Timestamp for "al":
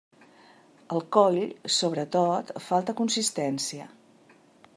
0.95-1.03